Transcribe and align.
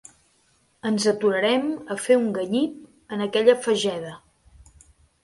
Ens 0.89 1.03
aturarem 1.11 1.67
a 1.95 1.97
fer 2.05 2.17
un 2.21 2.25
ganyip 2.37 2.79
en 3.17 3.21
aquella 3.27 3.57
fageda. 3.67 4.15